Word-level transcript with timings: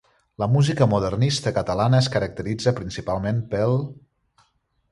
La 0.43 0.45
música 0.53 0.87
modernista 0.93 1.53
catalana 1.59 1.99
es 2.05 2.09
caracteritza 2.15 2.75
principalment 2.81 3.45
pel:. 3.55 3.79